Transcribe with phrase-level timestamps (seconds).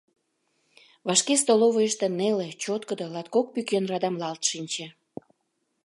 [1.07, 4.87] Вашке столовыйышто неле, чоткыдо латкок пӱкен радамлалт шинче.